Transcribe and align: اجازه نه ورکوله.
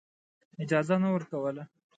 اجازه 0.63 0.95
نه 1.03 1.07
ورکوله. 1.13 1.63